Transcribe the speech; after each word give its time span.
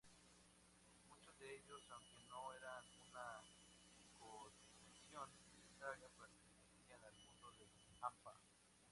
Muchos 1.09 1.37
de 1.37 1.57
ellos, 1.57 1.87
aunque 1.91 2.17
no 2.27 2.51
era 2.53 2.81
una 3.05 3.39
condición 4.73 5.29
necesaria, 5.53 6.07
pertenecían 6.17 7.03
al 7.05 7.13
mundo 7.27 7.51
del 7.51 7.69
hampa. 8.01 8.33